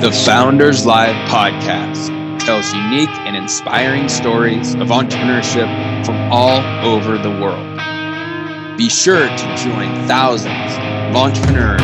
[0.00, 2.08] The Founders Live podcast
[2.40, 7.76] tells unique and inspiring stories of entrepreneurship from all over the world.
[8.78, 11.82] Be sure to join thousands of entrepreneurs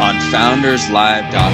[0.00, 1.52] on founderslive.com.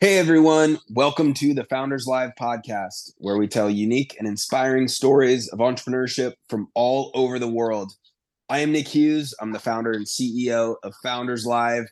[0.01, 5.49] Hey everyone, welcome to the Founders Live podcast, where we tell unique and inspiring stories
[5.49, 7.91] of entrepreneurship from all over the world.
[8.51, 9.35] I am Nick Hughes.
[9.39, 11.83] I'm the founder and CEO of Founders Live.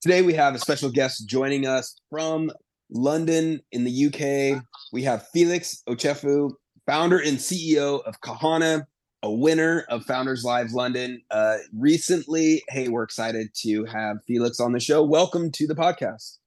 [0.00, 2.50] Today we have a special guest joining us from
[2.90, 4.64] London in the UK.
[4.94, 6.52] We have Felix Ochefu,
[6.86, 8.86] founder and CEO of Kahana,
[9.22, 11.20] a winner of Founders Live London.
[11.30, 15.04] Uh, recently, hey, we're excited to have Felix on the show.
[15.04, 16.38] Welcome to the podcast.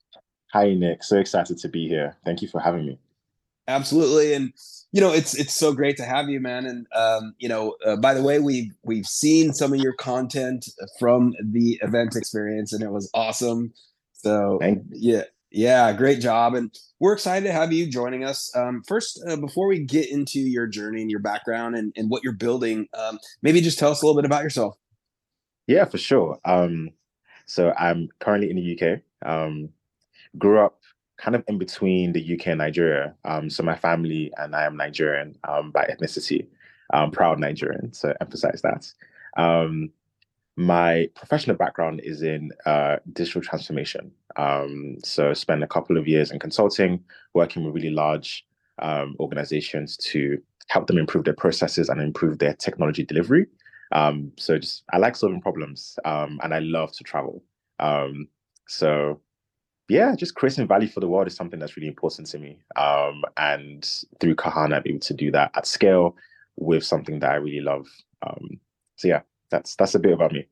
[0.53, 1.03] Hi, Nick.
[1.03, 2.17] So excited to be here.
[2.25, 2.97] Thank you for having me.
[3.67, 4.53] Absolutely, and
[4.91, 6.65] you know it's it's so great to have you, man.
[6.65, 10.67] And um, you know, uh, by the way, we've we've seen some of your content
[10.99, 13.73] from the event experience, and it was awesome.
[14.11, 14.59] So
[14.91, 18.53] yeah, yeah, great job, and we're excited to have you joining us.
[18.55, 22.23] Um, first, uh, before we get into your journey and your background and, and what
[22.23, 24.77] you're building, um, maybe just tell us a little bit about yourself.
[25.67, 26.39] Yeah, for sure.
[26.45, 26.91] Um,
[27.45, 29.01] so I'm currently in the UK.
[29.29, 29.69] Um,
[30.37, 30.79] grew up
[31.23, 33.15] kind of in between the UK and Nigeria.
[33.23, 36.47] Um, so my family and I am Nigerian um, by ethnicity,
[36.93, 38.91] um, proud Nigerian, to emphasize that.
[39.37, 39.89] Um,
[40.57, 44.11] my professional background is in uh, digital transformation.
[44.35, 47.01] Um, so spent a couple of years in consulting,
[47.33, 48.45] working with really large
[48.79, 53.45] um, organizations to help them improve their processes and improve their technology delivery.
[54.37, 57.41] so just I like solving problems and I love to travel.
[58.67, 59.21] so
[59.93, 62.57] yeah, just creating value for the world is something that's really important to me.
[62.75, 63.87] Um, and
[64.19, 66.15] through Kahana, I'm able to do that at scale
[66.55, 67.87] with something that I really love.
[68.25, 68.59] Um,
[68.95, 69.21] so yeah,
[69.51, 70.47] that's that's a bit about me.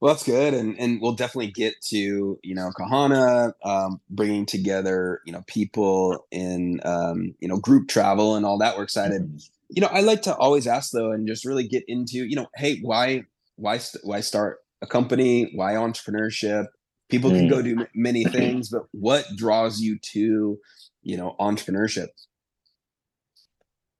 [0.00, 5.20] Well, that's good, and and we'll definitely get to you know Kahana um, bringing together
[5.26, 8.76] you know people in um, you know group travel and all that.
[8.76, 9.22] We're excited.
[9.22, 9.38] Mm-hmm.
[9.68, 12.46] You know, I like to always ask though, and just really get into you know,
[12.54, 13.24] hey, why
[13.56, 15.50] why why start a company?
[15.54, 16.66] Why entrepreneurship?
[17.10, 17.64] People can go mm.
[17.64, 20.58] do many things but what draws you to
[21.02, 22.08] you know entrepreneurship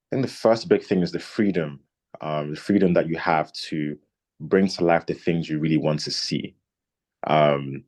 [0.07, 1.81] i think the first big thing is the freedom
[2.23, 3.97] um, the freedom that you have to
[4.41, 6.55] bring to life the things you really want to see
[7.27, 7.83] um,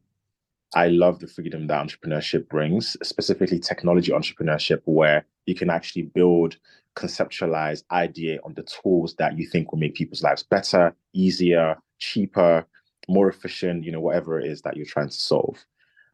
[0.75, 6.56] i love the freedom that entrepreneurship brings specifically technology entrepreneurship where you can actually build
[6.97, 12.67] conceptualize idea on the tools that you think will make people's lives better easier cheaper
[13.08, 15.64] more efficient, you know, whatever it is that you're trying to solve.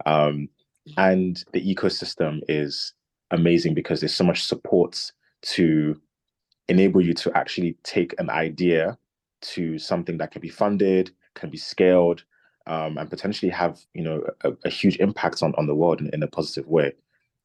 [0.06, 0.48] Um,
[0.96, 2.94] and the ecosystem is
[3.30, 5.12] amazing because there's so much support
[5.42, 6.00] to
[6.68, 8.98] enable you to actually take an idea
[9.40, 12.24] to something that can be funded, can be scaled,
[12.66, 16.10] um, and potentially have you know a, a, huge impact on, on the world in,
[16.12, 16.92] in a positive way.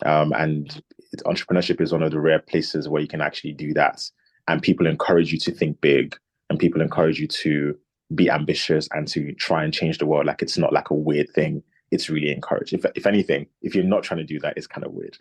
[0.06, 0.82] Um, and
[1.26, 4.10] entrepreneurship is one of the rare places where you can actually do that,
[4.48, 6.18] and people encourage you to think big,
[6.50, 7.78] and people encourage you to
[8.16, 10.26] be ambitious and to try and change the world.
[10.26, 11.64] Like it's not like a weird thing.
[11.92, 12.74] It's really encouraged.
[12.74, 15.18] If if anything, if you're not trying to do that, it's kind of weird.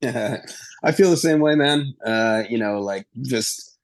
[0.00, 0.42] yeah,
[0.84, 1.94] I feel the same way, man.
[2.04, 3.76] Uh, you know, like just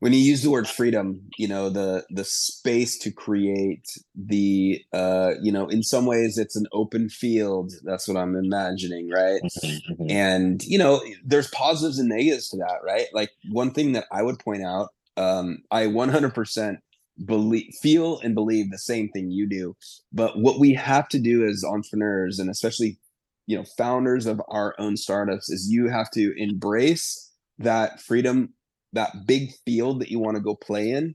[0.00, 5.32] when you use the word freedom you know the the space to create the uh
[5.42, 9.92] you know in some ways it's an open field that's what i'm imagining right mm-hmm,
[9.92, 10.10] mm-hmm.
[10.10, 14.22] and you know there's positives and negatives to that right like one thing that i
[14.22, 16.78] would point out um i 100%
[17.24, 19.74] believe feel and believe the same thing you do
[20.12, 22.98] but what we have to do as entrepreneurs and especially
[23.46, 28.52] you know founders of our own startups is you have to embrace that freedom
[28.92, 31.14] that big field that you want to go play in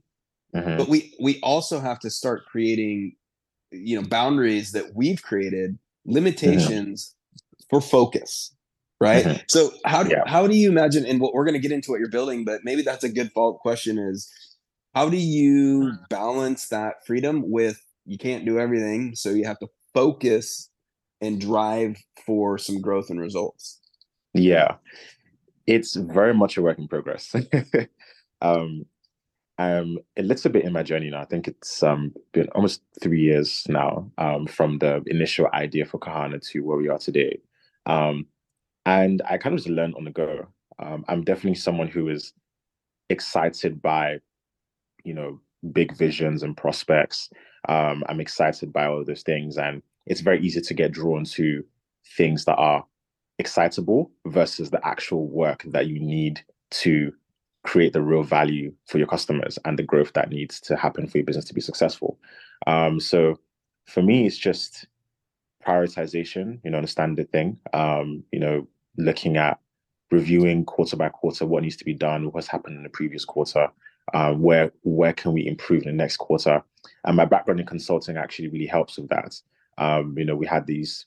[0.54, 0.76] mm-hmm.
[0.76, 3.14] but we we also have to start creating
[3.70, 7.64] you know boundaries that we've created limitations mm-hmm.
[7.70, 8.54] for focus
[9.00, 9.42] right mm-hmm.
[9.48, 10.22] so how do yeah.
[10.26, 12.60] how do you imagine and what we're going to get into what you're building but
[12.64, 14.30] maybe that's a good fault question is
[14.94, 16.08] how do you mm.
[16.08, 20.70] balance that freedom with you can't do everything so you have to focus
[21.20, 21.96] and drive
[22.26, 23.80] for some growth and results
[24.34, 24.76] yeah
[25.66, 27.34] it's very much a work in progress.
[28.42, 28.84] um,
[29.58, 31.20] I'm a little bit in my journey now.
[31.20, 35.98] I think it's um, been almost three years now um, from the initial idea for
[35.98, 37.38] Kahana to where we are today.
[37.86, 38.26] Um,
[38.86, 40.48] and I kind of just learned on the go.
[40.78, 42.32] Um, I'm definitely someone who is
[43.08, 44.18] excited by,
[45.04, 45.40] you know,
[45.72, 47.30] big visions and prospects.
[47.68, 49.56] Um, I'm excited by all those things.
[49.56, 51.64] And it's very easy to get drawn to
[52.16, 52.84] things that are
[53.38, 56.40] excitable versus the actual work that you need
[56.70, 57.12] to
[57.64, 61.18] create the real value for your customers and the growth that needs to happen for
[61.18, 62.18] your business to be successful.
[62.66, 63.38] Um, so
[63.86, 64.86] for me, it's just
[65.66, 67.58] prioritization, you know, the standard thing.
[67.72, 68.66] Um, you know,
[68.96, 69.60] looking at
[70.10, 73.68] reviewing quarter by quarter what needs to be done, what's happened in the previous quarter,
[74.12, 76.62] uh, where where can we improve in the next quarter.
[77.04, 79.34] And my background in consulting actually really helps with that.
[79.78, 81.06] Um, you know, we had these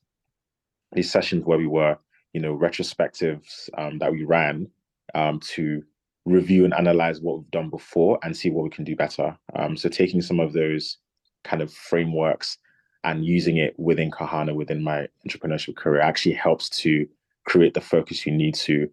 [0.93, 1.97] these sessions where we were
[2.33, 4.67] you know retrospectives um, that we ran
[5.13, 5.83] um, to
[6.25, 9.37] review and analyze what we've done before and see what we can do better.
[9.55, 10.97] Um, so taking some of those
[11.43, 12.57] kind of frameworks
[13.03, 17.07] and using it within Kahana within my entrepreneurship career actually helps to
[17.45, 18.89] create the focus you need to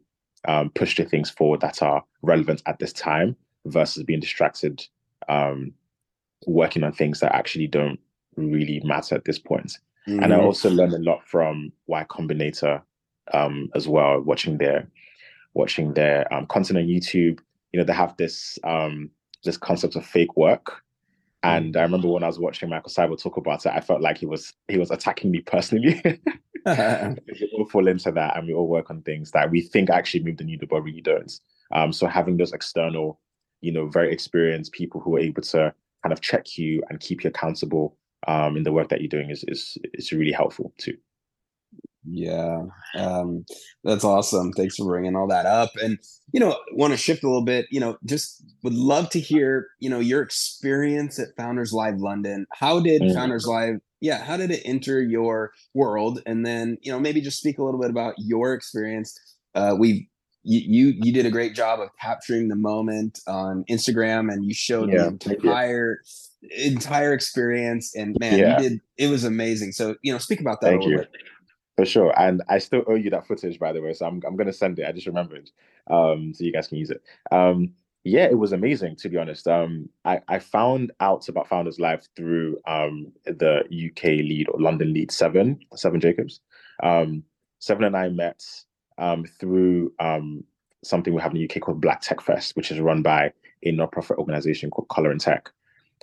[0.46, 3.34] um, push the things forward that are relevant at this time
[3.66, 4.84] versus being distracted
[5.28, 5.72] um,
[6.46, 7.98] working on things that actually don't
[8.36, 9.78] really matter at this point.
[10.08, 10.22] Mm-hmm.
[10.22, 10.46] And I mm-hmm.
[10.46, 12.82] also learned a lot from Y Combinator
[13.32, 14.88] um, as well, watching their
[15.54, 17.38] watching their um, content on YouTube.
[17.72, 19.10] You know, they have this um,
[19.44, 20.82] this concept of fake work.
[21.44, 24.18] And I remember when I was watching Michael Seibel talk about it, I felt like
[24.18, 26.00] he was he was attacking me personally.
[26.66, 30.22] we all fall into that, and we all work on things that we think actually
[30.22, 31.32] move the needle, but really don't.
[31.72, 33.18] Um, so having those external,
[33.62, 35.72] you know, very experienced people who are able to
[36.02, 39.30] kind of check you and keep you accountable um, in the work that you're doing
[39.30, 40.96] is is is really helpful too.
[42.04, 42.62] Yeah,
[42.96, 43.44] um,
[43.84, 44.52] that's awesome.
[44.52, 45.70] Thanks for bringing all that up.
[45.80, 45.98] And
[46.32, 47.66] you know, want to shift a little bit.
[47.70, 52.46] You know, just would love to hear you know your experience at Founders Live London.
[52.52, 53.14] How did mm-hmm.
[53.14, 53.76] Founders Live?
[54.00, 56.20] Yeah, how did it enter your world?
[56.26, 59.16] And then you know, maybe just speak a little bit about your experience.
[59.54, 60.08] Uh, we
[60.44, 64.54] you, you you did a great job of capturing the moment on Instagram, and you
[64.54, 66.00] showed yeah, the entire
[66.56, 67.94] entire experience.
[67.94, 68.60] And man, yeah.
[68.60, 69.72] you did it was amazing.
[69.72, 71.08] So you know, speak about that Thank a little you.
[71.12, 71.22] bit.
[71.76, 72.12] For sure.
[72.20, 73.94] And I still owe you that footage, by the way.
[73.94, 74.86] So I'm, I'm going to send it.
[74.86, 75.50] I just remembered.
[75.90, 77.02] Um, so you guys can use it.
[77.30, 77.72] Um,
[78.04, 79.46] yeah, it was amazing, to be honest.
[79.46, 84.92] Um, I, I found out about Founders Live through um, the UK lead or London
[84.92, 86.40] lead, Seven, Seven Jacobs.
[86.82, 87.22] Um,
[87.58, 88.44] Seven and I met
[88.98, 90.44] um, through um,
[90.82, 93.32] something we have in the UK called Black Tech Fest, which is run by
[93.62, 95.46] a non-profit organization called Colorintech.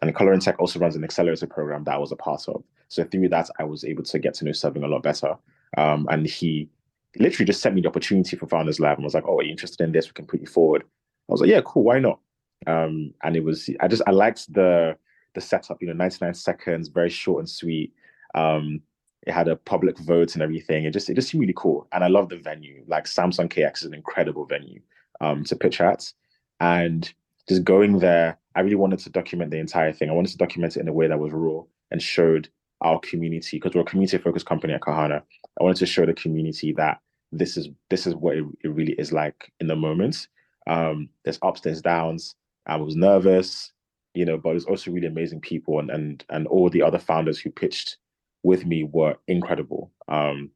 [0.02, 2.64] And Colorintech also runs an accelerator program that I was a part of.
[2.88, 5.36] So through that, I was able to get to know Seven a lot better.
[5.78, 6.70] Um, and he
[7.18, 9.52] literally just sent me the opportunity for Founders Live and was like, "Oh, are you
[9.52, 10.08] interested in this?
[10.08, 11.84] We can put you forward." I was like, "Yeah, cool.
[11.84, 12.20] Why not?"
[12.66, 14.98] Um, and it was I just I liked the
[15.36, 15.82] the setup.
[15.82, 17.94] You know, 99 seconds, very short and sweet.
[18.36, 18.82] Um,
[19.28, 20.86] it had a public vote and everything.
[20.86, 22.84] It just it just seemed really cool, and I love the venue.
[22.88, 24.82] Like Samsung KX is an incredible venue
[25.22, 26.12] um, to pitch at,
[26.60, 27.12] and
[27.48, 30.10] just going there, I really wanted to document the entire thing.
[30.10, 32.48] I wanted to document it in a way that was raw and showed
[32.82, 35.22] our community because we're a community focused company at Kahana.
[35.60, 37.00] I wanted to show the community that
[37.32, 40.28] this is this is what it, it really is like in the moment.
[40.68, 42.36] Um, there's ups, there's downs.
[42.68, 43.72] I was nervous,
[44.14, 47.40] you know, but it's also really amazing people and and and all the other founders
[47.40, 47.98] who pitched
[48.44, 49.92] with me were incredible.
[50.08, 50.52] Um,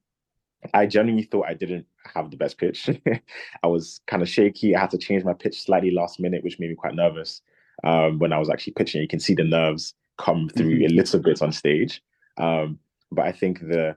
[0.73, 2.89] I genuinely thought I didn't have the best pitch.
[3.63, 4.75] I was kind of shaky.
[4.75, 7.41] I had to change my pitch slightly last minute, which made me quite nervous.
[7.83, 10.93] Um, when I was actually pitching, you can see the nerves come through mm-hmm.
[10.93, 12.01] a little bit on stage.
[12.37, 12.79] Um,
[13.11, 13.95] but I think the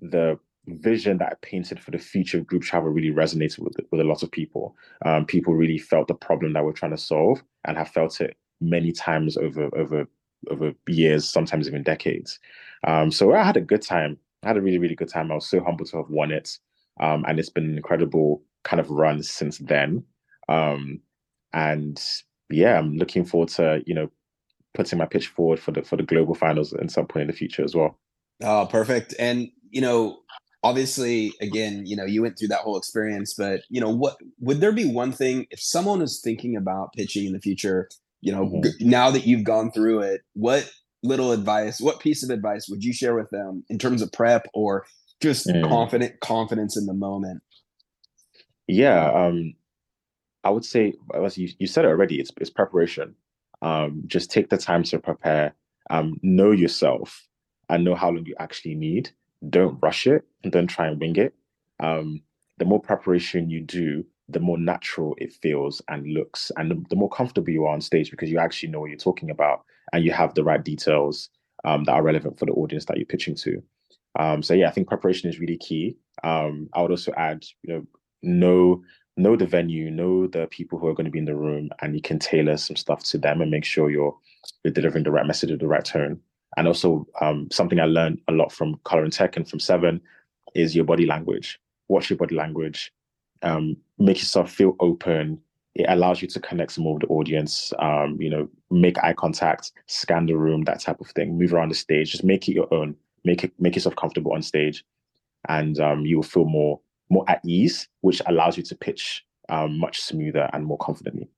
[0.00, 4.00] the vision that I painted for the future of group travel really resonated with with
[4.00, 4.76] a lot of people.
[5.04, 8.36] Um, people really felt the problem that we're trying to solve and have felt it
[8.60, 10.06] many times over over
[10.50, 12.38] over years, sometimes even decades.
[12.86, 14.18] Um, so I had a good time.
[14.44, 15.30] I had a really really good time.
[15.30, 16.58] I was so humbled to have won it,
[17.00, 20.04] um, and it's been an incredible kind of run since then.
[20.48, 21.00] Um,
[21.52, 22.00] and
[22.50, 24.10] yeah, I'm looking forward to you know
[24.74, 27.32] putting my pitch forward for the for the global finals at some point in the
[27.32, 27.98] future as well.
[28.42, 29.14] Oh, perfect.
[29.18, 30.20] And you know,
[30.66, 34.60] obviously again you know you went through that whole experience but you know what would
[34.60, 37.88] there be one thing if someone is thinking about pitching in the future
[38.26, 38.88] you know mm-hmm.
[38.88, 40.70] now that you've gone through it what
[41.02, 44.46] little advice what piece of advice would you share with them in terms of prep
[44.52, 44.84] or
[45.22, 45.68] just mm.
[45.68, 47.42] confident confidence in the moment
[48.66, 49.54] yeah um
[50.44, 53.14] i would say as you, you said it already it's, it's preparation
[53.62, 55.54] um just take the time to prepare
[55.90, 57.26] um know yourself
[57.68, 59.10] and know how long you actually need
[59.48, 61.34] don't rush it and don't try and wing it.
[61.80, 62.22] Um,
[62.58, 67.10] the more preparation you do, the more natural it feels and looks, and the, more
[67.10, 70.12] comfortable you are on stage because you actually know what you're talking about and you
[70.12, 71.30] have the right details
[71.64, 73.62] um, that are relevant for the audience that you're pitching to.
[74.18, 75.96] Um, so yeah, I think preparation is really key.
[76.24, 77.86] Um, I would also add, you know,
[78.22, 78.82] know
[79.18, 81.94] know the venue, know the people who are going to be in the room, and
[81.94, 84.16] you can tailor some stuff to them and make sure you're
[84.64, 86.20] you're delivering the right message at the right tone.
[86.56, 90.00] And also, um, something I learned a lot from Colorintech and from Seven
[90.54, 91.58] is your body language.
[91.88, 92.92] Watch your body language.
[93.42, 95.40] Um, make yourself feel open.
[95.74, 97.72] It allows you to connect more with the audience.
[97.78, 101.38] Um, you know, make eye contact, scan the room, that type of thing.
[101.38, 102.12] Move around the stage.
[102.12, 102.96] Just make it your own.
[103.24, 104.84] Make it make yourself comfortable on stage,
[105.48, 109.78] and um, you will feel more more at ease, which allows you to pitch um,
[109.78, 111.28] much smoother and more confidently.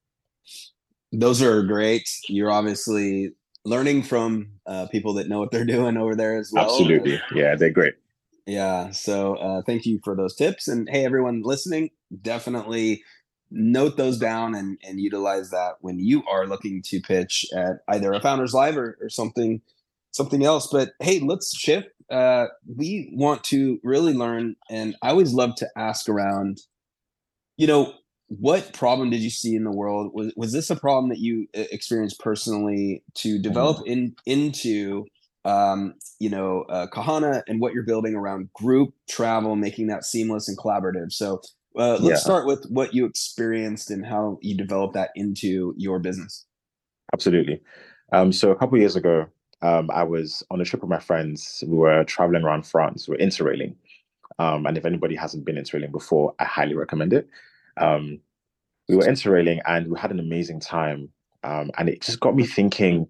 [1.13, 2.09] Those are great.
[2.29, 3.33] You're obviously
[3.65, 6.65] learning from uh, people that know what they're doing over there as well.
[6.65, 7.21] Absolutely.
[7.35, 7.95] Yeah, they're great.
[8.49, 8.93] Yeah.
[8.93, 10.69] So uh, thank you for those tips.
[10.69, 11.91] And hey, everyone listening,
[12.23, 13.03] definitely
[13.51, 18.11] note those down and, and utilize that when you are looking to pitch at either
[18.13, 19.61] a founders live or, or something
[20.11, 25.33] something else but hey let's shift uh, we want to really learn and i always
[25.33, 26.61] love to ask around
[27.57, 27.95] you know
[28.29, 30.13] what problem did you see in the world?
[30.13, 33.91] Was was this a problem that you uh, experienced personally to develop mm-hmm.
[33.91, 35.07] in into
[35.49, 40.49] um, you know uh, Kahana and what you're building around group travel, making that seamless
[40.49, 41.13] and collaborative?
[41.13, 41.41] So
[41.77, 42.17] uh, let's yeah.
[42.17, 46.45] start with what you experienced and how you developed that into your business.
[47.13, 47.61] Absolutely.
[48.13, 49.27] Um, so a couple years ago,
[49.63, 51.63] um, I was on a trip with my friends.
[51.67, 53.09] We were traveling around France.
[53.09, 53.75] We we're interrailing.
[54.39, 57.29] Um, and if anybody hasn't been interrailing before, I highly recommend it.
[57.77, 58.21] Um,
[58.89, 61.11] we were interrailing and we had an amazing time.
[61.45, 63.07] Um, and it just got me thinking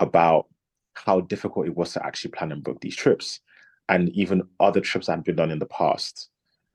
[0.00, 0.46] about
[0.94, 3.40] how difficult it was to actually plan and book these trips
[3.88, 6.28] and even other trips that had been done in the past.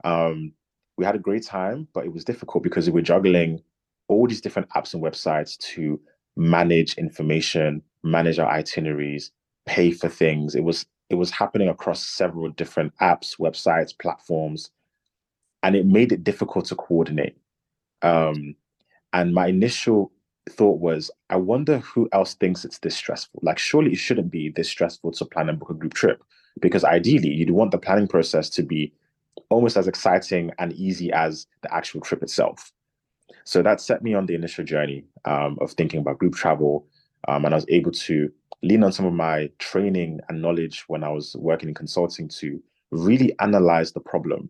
[0.04, 0.54] Um,
[0.98, 3.62] we had a great time, but it was difficult because we were juggling
[4.08, 6.00] all these different apps and websites to
[6.36, 9.32] manage information, manage our itineraries,
[9.66, 10.56] pay for things.
[10.56, 14.70] It was it was happening across several different apps, websites, platforms,
[15.64, 17.36] and it made it difficult to coordinate.
[18.02, 18.56] Um,
[19.14, 20.12] and my initial
[20.50, 23.40] thought was, I wonder who else thinks it's this stressful.
[23.44, 26.24] Like, surely it shouldn't be this stressful to plan and book a group trip,
[26.60, 28.94] because ideally, you'd want the planning process to be
[29.50, 32.72] almost as exciting and easy as the actual trip itself.
[33.44, 36.86] So that set me on the initial journey um, of thinking about group travel,
[37.28, 41.04] um, and I was able to lean on some of my training and knowledge when
[41.04, 44.50] I was working in consulting to really analyze the problem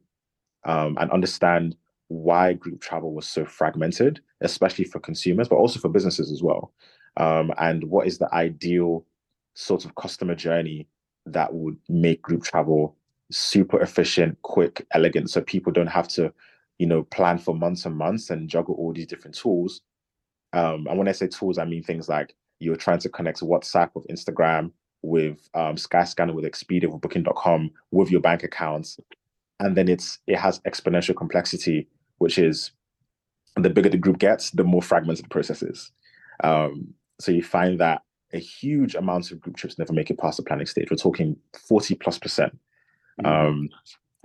[0.66, 1.76] um, and understand
[2.10, 6.74] why group travel was so fragmented, especially for consumers, but also for businesses as well.
[7.18, 9.06] Um, and what is the ideal
[9.54, 10.88] sort of customer journey
[11.26, 12.96] that would make group travel
[13.32, 16.34] super efficient, quick, elegant, so people don't have to,
[16.80, 19.82] you know, plan for months and months and juggle all these different tools.
[20.54, 23.92] Um, and when I say tools, I mean things like you're trying to connect WhatsApp
[23.94, 24.72] with Instagram,
[25.04, 29.00] with um, Skyscanner, with Expedia, with Booking.com, with your bank accounts,
[29.60, 31.88] and then it's it has exponential complexity
[32.20, 32.72] which is
[33.56, 35.92] the bigger the group gets, the more fragmented the process is.
[36.44, 40.38] Um, so you find that a huge amount of group trips never make it past
[40.38, 40.90] the planning stage.
[40.90, 41.36] We're talking
[41.68, 42.58] 40 plus percent.
[43.22, 43.48] Mm-hmm.
[43.48, 43.70] Um,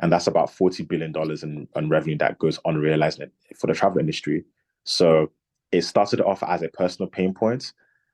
[0.03, 3.23] and that's about $40 billion in, in revenue that goes unrealized
[3.57, 4.45] for the travel industry.
[4.85, 5.31] So
[5.73, 7.73] it started off as a personal pain point.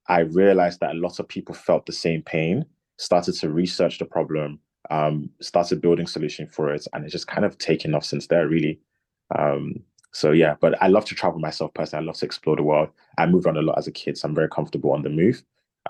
[0.08, 2.64] I realized that a lot of people felt the same pain,
[2.98, 4.60] started to research the problem,
[4.90, 8.48] um, started building solution for it, and it's just kind of taken off since there,
[8.48, 8.80] really.
[9.36, 9.82] Um,
[10.12, 12.04] so yeah, but I love to travel myself personally.
[12.04, 12.88] I love to explore the world.
[13.18, 15.42] I moved around a lot as a kid, so I'm very comfortable on the move.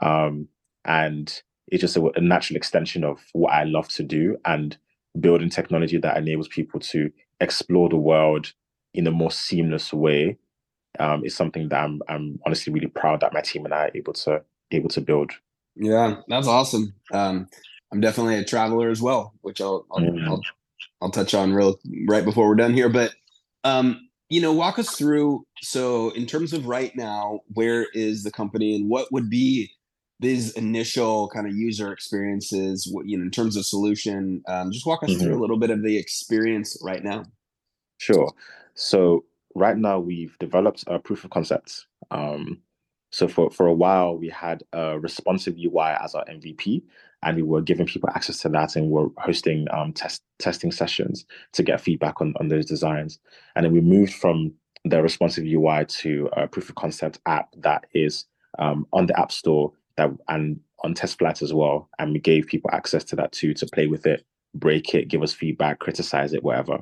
[0.02, 0.48] Um,
[0.84, 4.36] and it's just a, a, natural extension of what I love to do.
[4.44, 4.76] And
[5.18, 8.52] building technology that enables people to explore the world
[8.94, 10.38] in a more seamless way
[10.98, 13.90] um, is something that I'm I'm honestly really proud that my team and I are
[13.94, 15.32] able to able to build.
[15.76, 16.94] Yeah, that's awesome.
[17.12, 17.48] Um,
[17.92, 20.28] I'm definitely a traveler as well, which I'll I'll, mm-hmm.
[20.28, 20.42] I'll,
[21.00, 21.78] I'll touch on real
[22.08, 22.88] right before we're done here.
[22.88, 23.14] But
[23.64, 25.44] um, you know, walk us through.
[25.62, 29.70] So, in terms of right now, where is the company, and what would be
[30.20, 32.88] these initial kind of user experiences?
[32.90, 35.20] What you know, in terms of solution, um, just walk us mm-hmm.
[35.20, 37.24] through a little bit of the experience right now.
[37.98, 38.32] Sure.
[38.74, 39.24] So
[39.54, 41.86] right now we've developed a proof of concept.
[42.10, 42.62] Um,
[43.10, 46.82] so for, for a while we had a responsive UI as our MVP,
[47.22, 51.24] and we were giving people access to that, and we're hosting um, test testing sessions
[51.52, 53.18] to get feedback on on those designs.
[53.54, 54.52] And then we moved from
[54.84, 58.24] the responsive UI to a proof of concept app that is
[58.58, 61.88] um, on the App Store that and on TestFlight as well.
[61.98, 64.24] And we gave people access to that too to play with it,
[64.54, 66.78] break it, give us feedback, criticize it, whatever.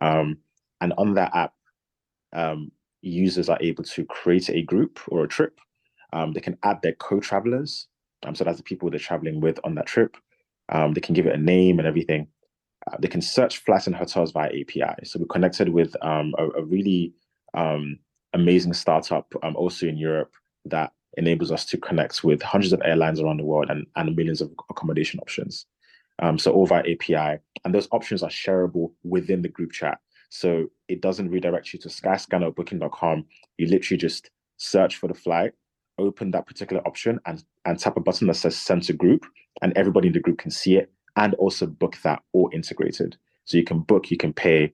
[0.00, 0.38] Um,
[0.80, 1.52] and on that app,
[2.32, 2.70] um,
[3.02, 5.58] users are able to create a group or a trip.
[6.12, 7.88] Um, they can add their co-travelers.
[8.24, 10.16] Um, so that's the people they're traveling with on that trip.
[10.68, 12.28] Um, they can give it a name and everything.
[12.86, 15.04] Uh, they can search flights and hotels via API.
[15.04, 17.12] So we connected with um, a, a, really
[17.54, 17.98] um,
[18.32, 20.32] amazing startup also in Europe
[20.66, 24.40] that enables us to connect with hundreds of airlines around the world and, and millions
[24.40, 25.66] of accommodation options.
[26.20, 29.98] Um, so all via API, and those options are shareable within the group chat.
[30.28, 33.24] So it doesn't redirect you to Skyscanner or Booking.com.
[33.58, 35.52] You literally just search for the flight,
[36.00, 39.26] open that particular option, and and tap a button that says Send to Group,
[39.62, 43.16] and everybody in the group can see it and also book that all integrated.
[43.46, 44.72] So you can book, you can pay,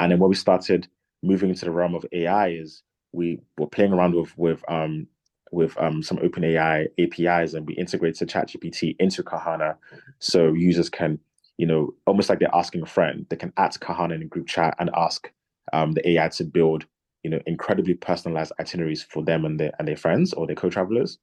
[0.00, 0.88] and then when we started
[1.22, 5.06] moving into the realm of AI is we were playing around with with um
[5.52, 9.76] with um, some OpenAI APIs and we integrated ChatGPT into Kahana
[10.18, 11.16] so users can
[11.58, 13.26] you know, almost like they're asking a friend.
[13.28, 15.30] They can add Kahana in a group chat and ask
[15.72, 16.86] um, the AI to build,
[17.28, 21.18] you know, incredibly personalized itineraries for them and their and their friends or their co-travelers,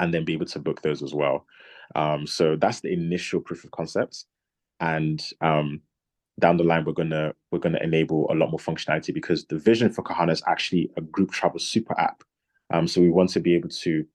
[0.00, 1.44] and then be able to book those as well.
[1.94, 4.24] Um, so that's the initial proof of concept,
[4.80, 5.82] and um,
[6.40, 9.92] down the line we're gonna we're gonna enable a lot more functionality because the vision
[9.92, 12.24] for Kahana is actually a group travel super app.
[12.72, 14.06] Um, so we want to be able to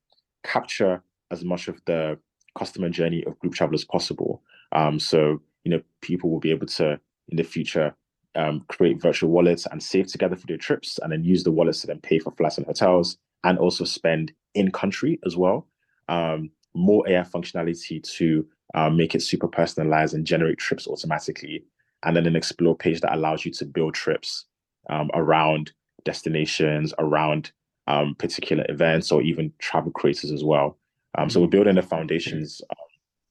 [0.43, 2.17] capture as much of the
[2.57, 4.41] customer journey of group travel as possible
[4.71, 7.93] um, so you know, people will be able to in the future
[8.35, 11.81] um, create virtual wallets and save together for their trips, and then use the wallets
[11.81, 15.67] to then pay for flights and hotels, and also spend in country as well.
[16.09, 21.63] Um, more AI functionality to uh, make it super personalized and generate trips automatically,
[22.03, 24.45] and then an explore page that allows you to build trips
[24.89, 25.71] um, around
[26.03, 27.51] destinations, around
[27.87, 30.77] um, particular events, or even travel creators as well.
[31.17, 32.61] Um, so we're building the foundations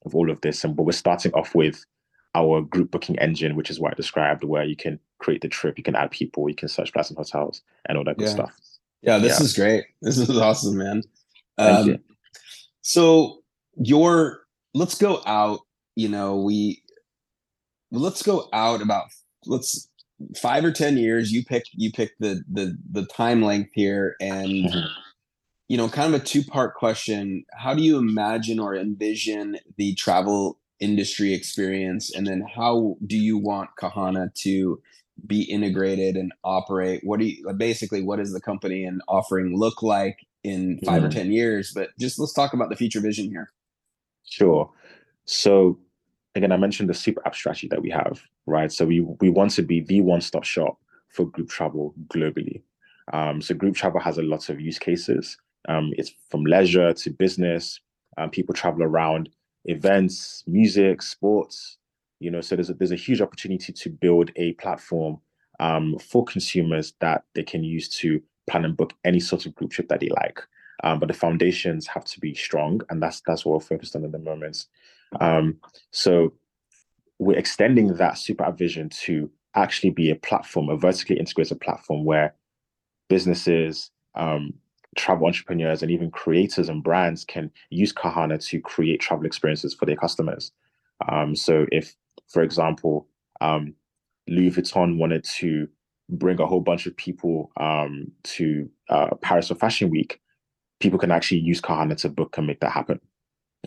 [0.05, 0.65] of all of this.
[0.65, 1.85] And but we're starting off with
[2.37, 5.79] our group booking engine, which is what I described, where you can create the trip,
[5.79, 8.35] you can add people, you can search flights and hotels, and all that good yeah.
[8.35, 8.61] stuff.
[9.03, 9.45] Yeah, this yeah.
[9.45, 9.85] is great.
[10.03, 11.03] This is awesome, man.
[11.59, 11.99] Um, you.
[12.83, 13.39] So
[13.77, 14.43] your
[14.75, 15.61] let's go out.
[15.95, 16.83] You know, we
[17.91, 19.07] let's go out about
[19.47, 19.89] let's
[20.37, 21.33] five or ten years.
[21.33, 24.87] You pick you pick the the the time length here, and mm-hmm
[25.69, 27.45] you know, kind of a two part question.
[27.53, 32.15] How do you imagine or envision the travel industry experience?
[32.15, 34.81] And then how do you want Kahana to
[35.27, 37.01] be integrated and operate?
[37.05, 41.07] What do you basically what does the company and offering look like in 5 mm.
[41.07, 41.73] or 10 years?
[41.75, 43.51] But just let's talk about the future vision here.
[44.25, 44.71] Sure.
[45.25, 45.79] So
[46.35, 48.71] again, I mentioned the super app strategy that we have, right?
[48.71, 52.63] So we we want to be the one-stop shop for group travel globally.
[53.13, 55.39] Um, so group travel has a lot of use cases.
[55.69, 57.81] Um, it's from leisure to business.
[58.19, 59.31] Um, people travel around
[59.67, 61.79] events, music, sports.
[62.19, 65.19] You know, so there's a, there's a huge opportunity to build a platform
[65.61, 69.71] um, for consumers that they can use to plan and book any sort of group
[69.71, 70.41] trip that they like.
[70.85, 74.05] Um, but the foundations have to be strong, and that's that's what we're focused on
[74.05, 74.67] at the moment.
[75.21, 75.59] Um,
[75.91, 76.35] so
[77.19, 82.35] we're extending that super vision to actually be a platform, a vertically integrated platform where
[83.09, 84.53] businesses, um,
[84.97, 89.87] travel entrepreneurs and even creators and brands can use Kahana to create travel experiences for
[89.87, 90.53] their customers.
[91.09, 91.95] Um, so if,
[92.29, 93.07] for example,
[93.41, 93.75] um,
[94.29, 95.69] Louis Vuitton wanted to
[96.09, 100.21] bring a whole bunch of people um, to uh, Paris for Fashion Week,
[100.81, 103.01] people can actually use Kahana to book and make that happen.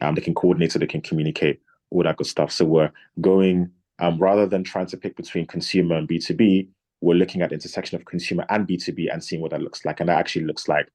[0.02, 1.62] Um, they can coordinate it, they can communicate,
[1.92, 2.52] all that good stuff.
[2.52, 6.68] So we're going um, rather than trying to pick between consumer and B2B,
[7.02, 10.00] we're looking at the intersection of consumer and B2B and seeing what that looks like.
[10.00, 10.90] And that actually looks like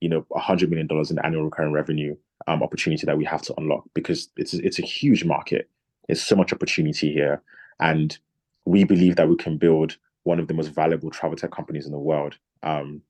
[0.00, 3.84] you know, $100 million in annual recurring revenue um, opportunity that we have to unlock
[3.94, 5.68] because it's, it's a huge market.
[6.06, 7.42] There's so much opportunity here.
[7.80, 8.16] And
[8.64, 11.92] we believe that we can build one of the most valuable travel tech companies in
[11.92, 12.36] the world.
[12.62, 13.02] Um,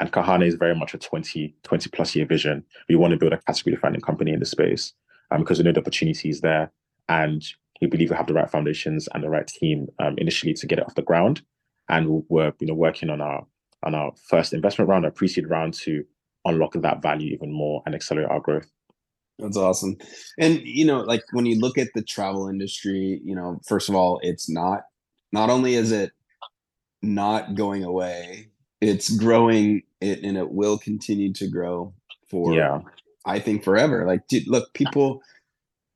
[0.00, 2.64] and Kahana is very much a 20, 20 plus year vision.
[2.88, 4.92] We want to build a category defining company in the space
[5.30, 6.70] um, because we know the opportunity is there.
[7.08, 7.44] And
[7.80, 10.78] we believe we have the right foundations and the right team um, initially to get
[10.78, 11.42] it off the ground.
[11.88, 13.46] And we're you know working on our
[13.86, 16.04] on our first investment round, our pre-seed round to
[16.44, 18.70] unlock that value even more and accelerate our growth.
[19.38, 19.96] That's awesome.
[20.38, 23.94] And you know, like when you look at the travel industry, you know, first of
[23.94, 24.82] all, it's not
[25.32, 26.12] not only is it
[27.02, 28.48] not going away,
[28.80, 31.92] it's growing it and it will continue to grow
[32.28, 32.80] for yeah.
[33.26, 34.06] I think forever.
[34.06, 35.22] Like dude, look, people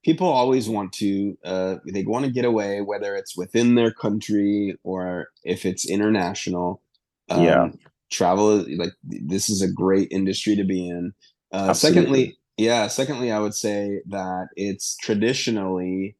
[0.05, 4.77] people always want to uh they want to get away whether it's within their country
[4.83, 6.83] or if it's international.
[7.31, 7.69] Um, yeah.
[8.11, 11.13] Travel like this is a great industry to be in.
[11.53, 12.89] Uh, secondly, yeah.
[12.89, 16.17] Secondly, I would say that it's traditionally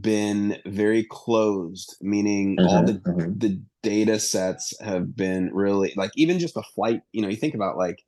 [0.00, 3.38] been very closed, meaning mm-hmm, all the mm-hmm.
[3.38, 7.02] the data sets have been really like even just a flight.
[7.12, 8.02] You know, you think about like,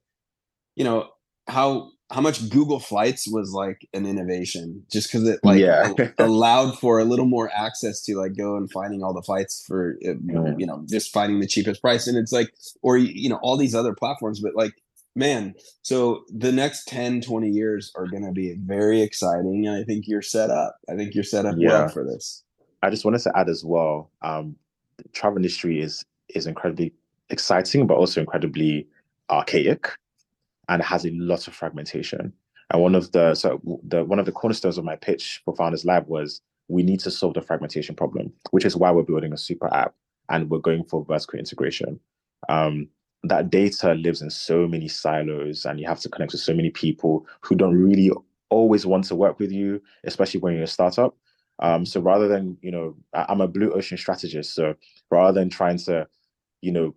[0.77, 1.09] you know,
[1.49, 5.93] how how much Google Flights was like an innovation, just because it like yeah.
[6.19, 9.97] allowed for a little more access to like go and finding all the flights for
[10.05, 10.59] mm-hmm.
[10.59, 13.75] you know just finding the cheapest price, and it's like or you know all these
[13.75, 14.73] other platforms, but like
[15.15, 19.83] man so the next 10 20 years are going to be very exciting and i
[19.83, 21.71] think you're set up i think you're set up yeah.
[21.71, 22.45] well for this
[22.83, 24.55] i just wanted to add as well um
[24.99, 26.93] the travel industry is is incredibly
[27.31, 28.87] exciting but also incredibly
[29.29, 29.89] archaic
[30.69, 32.33] and has a lot of fragmentation
[32.71, 35.85] and one of the so the one of the cornerstones of my pitch for founders
[35.85, 39.39] live was we need to solve the fragmentation problem which is why we're building a
[39.39, 39.95] super app
[40.29, 41.99] and we're going for vertical integration
[42.49, 42.89] um,
[43.25, 46.71] that data lives in so many silos and you have to connect with so many
[46.71, 48.11] people who don't really
[48.51, 51.17] always want to work with you, especially when you're a startup.
[51.61, 54.55] Um, so rather than, you know, I'm a blue ocean strategist.
[54.55, 54.75] So
[55.11, 56.07] rather than trying to,
[56.61, 56.95] you know,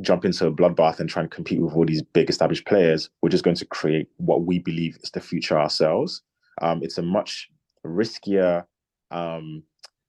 [0.00, 3.28] jump into a bloodbath and try and compete with all these big established players, we're
[3.28, 6.22] just going to create what we believe is the future ourselves.
[6.62, 7.50] Um, it's a much
[7.84, 8.64] riskier
[9.10, 9.62] um,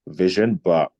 [0.07, 0.91] vision, but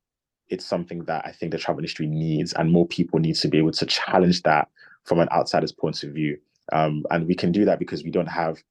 [0.48, 3.58] it's something that I think the travel industry needs, and more people need to be
[3.58, 4.68] able to challenge that
[5.04, 6.38] from an outsider's point of view.
[6.72, 8.62] Um, and we can do that because we don't have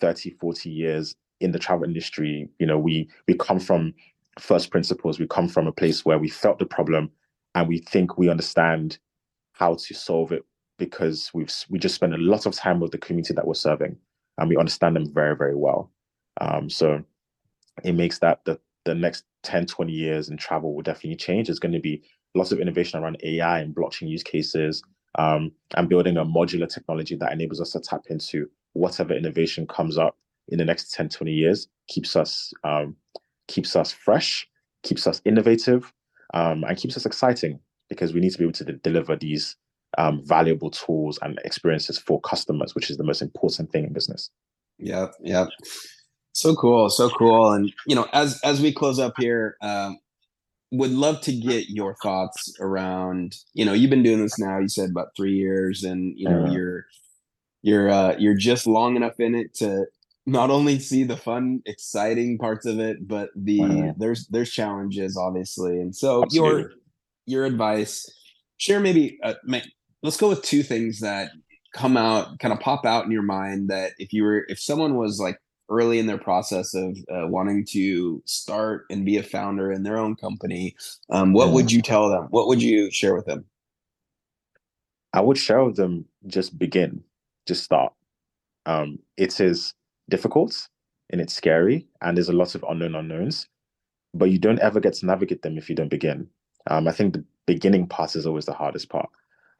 [0.00, 2.48] 30, 40 years in the travel industry.
[2.58, 3.94] You know, we we come from
[4.38, 5.18] first principles.
[5.18, 7.10] We come from a place where we felt the problem,
[7.54, 8.98] and we think we understand
[9.62, 10.44] how to solve it
[10.76, 13.96] because we've we just spent a lot of time with the community that we're serving,
[14.38, 15.92] and we understand them very, very well.
[16.40, 17.04] Um, so
[17.84, 21.46] it makes that the the next 10, 20 years in travel will definitely change.
[21.46, 22.02] There's going to be
[22.34, 24.82] lots of innovation around AI and blockchain use cases
[25.20, 29.96] um, and building a modular technology that enables us to tap into whatever innovation comes
[29.96, 30.16] up
[30.48, 32.96] in the next 10, 20 years, keeps us um,
[33.46, 34.48] keeps us fresh,
[34.82, 35.92] keeps us innovative,
[36.34, 37.60] um, and keeps us exciting
[37.92, 39.56] because we need to be able to de- deliver these
[39.98, 44.30] um, valuable tools and experiences for customers, which is the most important thing in business.
[44.78, 45.46] Yeah, yeah.
[46.32, 47.52] So cool, so cool.
[47.52, 49.98] And you know, as as we close up here, um,
[50.70, 53.36] would love to get your thoughts around.
[53.52, 54.58] You know, you've been doing this now.
[54.58, 56.86] You said about three years, and you know, you're
[57.60, 59.84] you're uh, you're just long enough in it to
[60.24, 65.80] not only see the fun, exciting parts of it, but the there's there's challenges obviously.
[65.80, 66.60] And so Absolutely.
[66.62, 66.70] your
[67.26, 68.06] your advice,
[68.58, 69.18] share maybe.
[69.22, 69.34] Uh,
[70.02, 71.30] let's go with two things that
[71.74, 74.96] come out, kind of pop out in your mind that if you were if someone
[74.96, 75.38] was like
[75.70, 79.96] early in their process of uh, wanting to start and be a founder in their
[79.96, 80.74] own company,
[81.10, 82.26] um, what would you tell them?
[82.30, 83.44] What would you share with them?
[85.14, 87.02] I would share with them just begin,
[87.46, 87.92] just start.
[88.66, 89.74] Um, it is
[90.08, 90.68] difficult
[91.10, 93.46] and it's scary, and there's a lot of unknown unknowns,
[94.14, 96.28] but you don't ever get to navigate them if you don't begin.
[96.68, 99.08] Um, I think the beginning part is always the hardest part.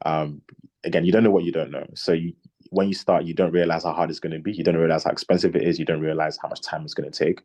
[0.05, 0.41] Um,
[0.83, 2.33] again, you don't know what you don't know, so you
[2.69, 4.51] when you start, you don't realize how hard it's going to be.
[4.51, 5.77] You don't realize how expensive it is.
[5.77, 7.41] You don't realize how much time it's going to take.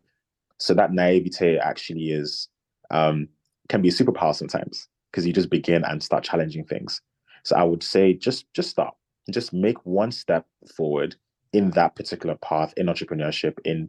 [0.57, 2.49] So that naivete actually is
[2.91, 3.29] um,
[3.69, 7.03] can be a superpower sometimes because you just begin and start challenging things.
[7.45, 8.95] So I would say just just start,
[9.31, 11.15] just make one step forward
[11.53, 13.89] in that particular path in entrepreneurship in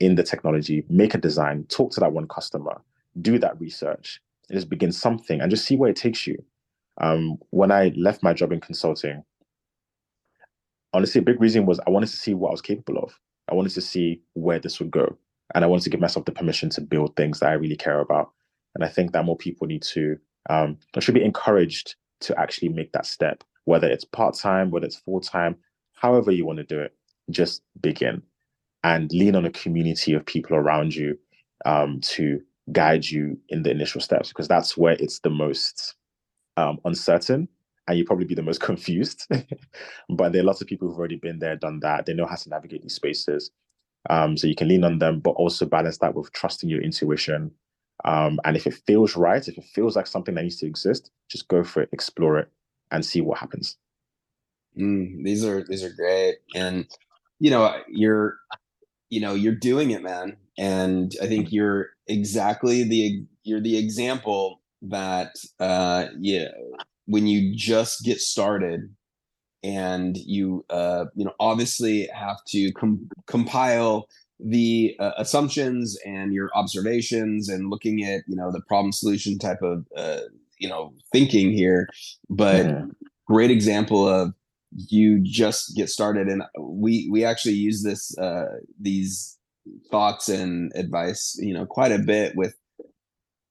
[0.00, 0.84] in the technology.
[0.88, 2.80] Make a design, talk to that one customer,
[3.20, 6.38] do that research, and just begin something and just see where it takes you.
[7.00, 9.24] Um, when I left my job in consulting,
[10.92, 13.18] honestly, a big reason was I wanted to see what I was capable of.
[13.50, 15.16] I wanted to see where this would go.
[15.54, 18.00] And I wanted to give myself the permission to build things that I really care
[18.00, 18.32] about.
[18.74, 20.18] And I think that more people need to,
[20.50, 24.96] um, should be encouraged to actually make that step, whether it's part time, whether it's
[24.96, 25.56] full time,
[25.94, 26.94] however you want to do it,
[27.30, 28.22] just begin
[28.84, 31.18] and lean on a community of people around you
[31.66, 32.40] um, to
[32.72, 35.94] guide you in the initial steps because that's where it's the most
[36.56, 37.48] um, uncertain
[37.88, 39.26] and you probably be the most confused.
[40.08, 42.06] but there are lots of people who've already been there, done that.
[42.06, 43.50] They know how to navigate these spaces.
[44.08, 47.50] Um, so you can lean on them, but also balance that with trusting your intuition.
[48.04, 51.10] Um, and if it feels right, if it feels like something that needs to exist,
[51.28, 52.48] just go for it, explore it,
[52.90, 53.76] and see what happens.
[54.78, 56.86] Mm, these are these are great, and
[57.40, 58.38] you know you're
[59.10, 60.36] you know you're doing it, man.
[60.56, 66.48] And I think you're exactly the you're the example that uh, yeah
[67.06, 68.94] when you just get started
[69.62, 76.50] and you uh, you know obviously have to com- compile the uh, assumptions and your
[76.54, 80.20] observations and looking at you know the problem solution type of uh,
[80.58, 81.88] you know thinking here
[82.28, 82.88] but mm-hmm.
[83.26, 84.32] great example of
[84.72, 88.46] you just get started and we we actually use this uh
[88.80, 89.36] these
[89.90, 92.54] thoughts and advice you know quite a bit with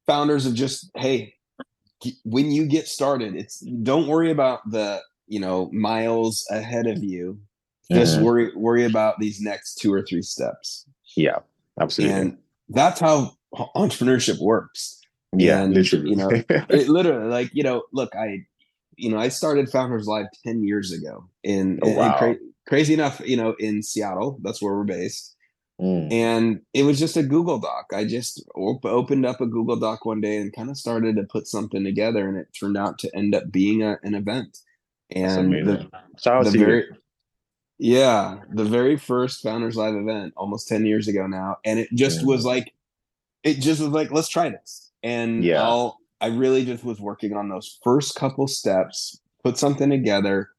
[0.07, 1.33] founders of just hey
[2.25, 7.39] when you get started it's don't worry about the you know miles ahead of you.
[7.91, 8.25] Just mm-hmm.
[8.25, 10.85] worry worry about these next two or three steps.
[11.15, 11.37] Yeah
[11.79, 12.15] absolutely.
[12.15, 13.31] And that's how
[13.75, 14.99] entrepreneurship works.
[15.35, 16.09] Yeah and, literally.
[16.09, 16.29] you know
[16.69, 18.43] it literally like you know look i
[18.97, 22.17] you know i started founders live 10 years ago in, oh, wow.
[22.17, 22.35] cra-
[22.67, 25.35] crazy enough you know in seattle that's where we're based
[25.79, 26.11] Mm.
[26.11, 27.91] And it was just a Google Doc.
[27.93, 31.23] I just op- opened up a Google Doc one day and kind of started to
[31.23, 34.57] put something together, and it turned out to end up being a, an event.
[35.11, 35.89] And the,
[36.43, 36.85] the very,
[37.77, 42.25] yeah, the very first Founders Live event, almost ten years ago now, and it just
[42.25, 42.73] was like,
[43.43, 44.91] it just was like, let's try this.
[45.01, 49.89] And yeah, I'll, I really just was working on those first couple steps, put something
[49.89, 50.49] together,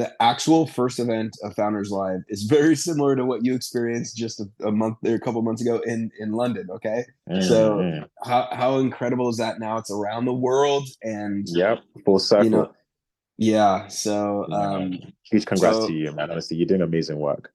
[0.00, 4.40] the actual first event of Founders Live is very similar to what you experienced just
[4.40, 6.68] a, a month or a couple months ago in in London.
[6.70, 7.46] Okay, mm-hmm.
[7.46, 9.60] so how how incredible is that?
[9.60, 12.44] Now it's around the world, and yep, full circle.
[12.44, 12.72] You know,
[13.36, 13.88] yeah.
[13.88, 16.30] So um, huge congrats so, to you, man.
[16.30, 17.52] Honestly, you're doing amazing work.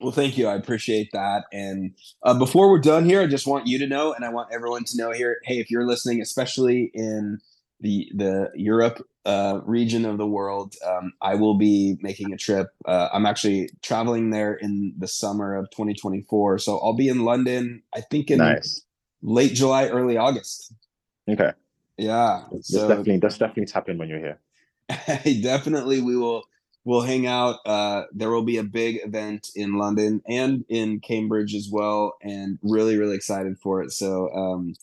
[0.00, 0.48] Well, thank you.
[0.48, 1.44] I appreciate that.
[1.52, 4.48] And uh, before we're done here, I just want you to know, and I want
[4.52, 5.38] everyone to know here.
[5.44, 7.38] Hey, if you're listening, especially in
[7.80, 10.74] the the Europe uh, region of the world.
[10.86, 12.68] Um, I will be making a trip.
[12.84, 17.82] Uh, I'm actually traveling there in the summer of 2024, so I'll be in London.
[17.94, 18.82] I think in nice.
[19.22, 20.72] late July, early August.
[21.28, 21.52] Okay.
[21.96, 22.44] Yeah.
[22.52, 24.38] That's so, definitely that's definitely tap in when you're here.
[25.42, 26.44] definitely, we will
[26.84, 27.60] we'll hang out.
[27.64, 32.58] Uh, there will be a big event in London and in Cambridge as well, and
[32.62, 33.92] really really excited for it.
[33.92, 34.30] So.
[34.34, 34.74] Um,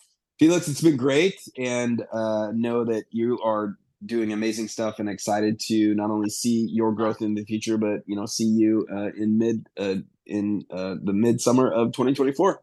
[0.42, 5.60] Felix, it's been great, and uh, know that you are doing amazing stuff, and excited
[5.68, 9.12] to not only see your growth in the future, but you know, see you uh,
[9.16, 12.60] in mid uh, in uh, the midsummer of 2024.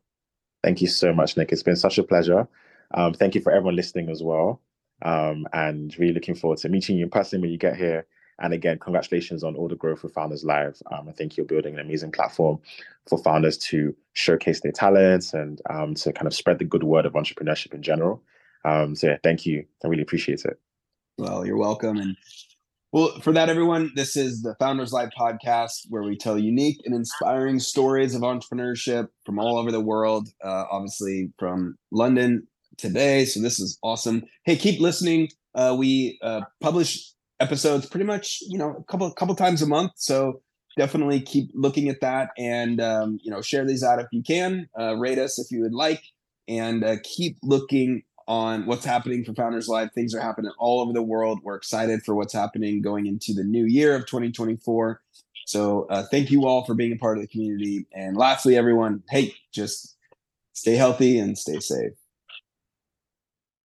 [0.64, 1.52] Thank you so much, Nick.
[1.52, 2.48] It's been such a pleasure.
[2.94, 4.60] Um, thank you for everyone listening as well,
[5.02, 8.08] um, and really looking forward to meeting you in person when you get here.
[8.38, 10.80] And again, congratulations on all the growth for Founders Live.
[10.92, 12.60] Um, I think you're building an amazing platform
[13.06, 17.06] for founders to showcase their talents and um, to kind of spread the good word
[17.06, 18.22] of entrepreneurship in general.
[18.64, 19.64] Um, so yeah, thank you.
[19.84, 20.58] I really appreciate it.
[21.16, 21.98] Well, you're welcome.
[21.98, 22.16] And
[22.92, 26.94] well, for that, everyone, this is the Founders Live podcast where we tell unique and
[26.94, 30.28] inspiring stories of entrepreneurship from all over the world.
[30.42, 32.46] Uh, obviously, from London
[32.78, 33.24] today.
[33.24, 34.22] So this is awesome.
[34.44, 35.28] Hey, keep listening.
[35.54, 39.92] Uh, we uh, publish episodes pretty much you know a couple couple times a month.
[39.96, 40.40] So
[40.76, 44.68] definitely keep looking at that and um, you know share these out if you can
[44.78, 46.02] uh, rate us if you would like
[46.46, 49.90] and uh, keep looking on what's happening for founders live.
[49.92, 51.40] Things are happening all over the world.
[51.42, 55.00] We're excited for what's happening going into the new year of 2024
[55.48, 57.86] so uh, thank you all for being a part of the community.
[57.94, 59.96] And lastly everyone hey just
[60.52, 61.92] stay healthy and stay safe